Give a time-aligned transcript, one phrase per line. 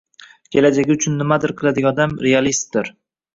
[0.53, 2.91] Kelajagi uchun nimadir qiladigan odam realistdir